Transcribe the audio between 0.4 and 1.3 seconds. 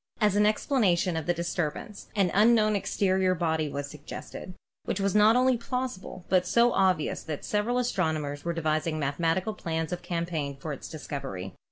explanation of